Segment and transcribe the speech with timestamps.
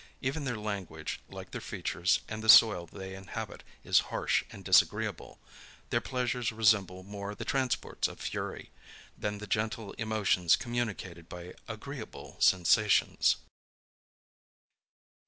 [0.19, 5.37] Even their language, like their features, and the soil they inhabit, is harsh and disagreeable.
[5.91, 8.71] Their pleasures resemble more the transports of fury,
[9.15, 13.35] than the gentle emotions communicated by agreeable sensations.